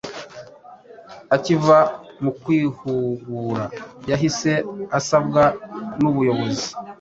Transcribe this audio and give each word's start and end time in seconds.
akiva 1.35 1.77
mu 2.21 2.31
kwihugura 2.39 3.65
yahise 4.09 4.51
asabwa 4.97 5.43
n’ubuyobozi 6.01 6.69